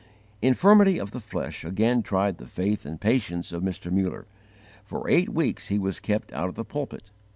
[0.41, 3.91] Infirmity of the flesh again tried the faith and patience of Mr.
[3.91, 4.25] Muller.
[4.83, 7.11] For eight weeks he was kept out of the pulpit.